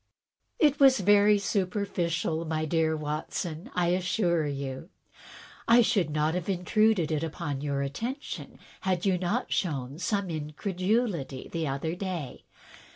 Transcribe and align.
"It 0.67 0.79
was 0.79 0.99
very 0.99 1.37
superficial, 1.37 2.43
my 2.43 2.65
dear 2.65 2.97
Watson, 2.97 3.69
I 3.75 3.89
assure 3.89 4.47
you. 4.47 4.89
I 5.67 5.83
should 5.83 6.09
not 6.09 6.33
have 6.33 6.49
intruded 6.49 7.11
it 7.11 7.23
upon 7.23 7.61
your 7.61 7.83
attention 7.83 8.57
had 8.79 9.05
you 9.05 9.19
not 9.19 9.53
shown 9.53 9.99
some 9.99 10.31
incredulity 10.31 11.49
the 11.49 11.67
other 11.67 11.93
day. 11.93 12.45